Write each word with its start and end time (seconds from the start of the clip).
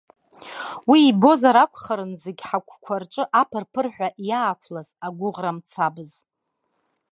Уи 0.89 0.99
ибозар 1.09 1.55
акәхарын 1.63 2.13
зегь 2.23 2.41
ҳагәқәа 2.47 2.95
рҿы 3.01 3.23
аԥырԥырҳәа 3.41 4.07
иаақәлаз 4.29 4.87
агәыӷра 5.07 5.51
мцабз. 5.57 6.11